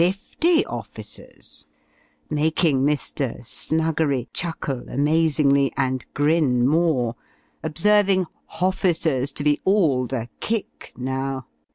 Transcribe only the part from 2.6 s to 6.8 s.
Mr. "Snuggery" chuckle amazingly, and grin